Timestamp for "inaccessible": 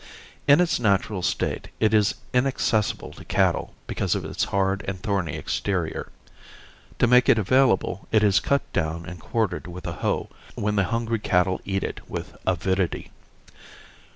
2.33-3.13